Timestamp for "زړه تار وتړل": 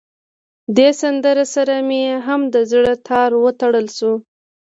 2.71-3.87